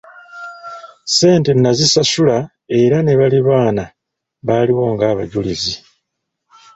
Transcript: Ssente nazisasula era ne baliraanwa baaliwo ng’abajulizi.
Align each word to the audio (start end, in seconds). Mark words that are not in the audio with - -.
Ssente 1.09 1.51
nazisasula 1.53 2.37
era 2.81 2.97
ne 3.03 3.13
baliraanwa 3.19 3.85
baaliwo 4.45 4.83
ng’abajulizi. 4.93 5.75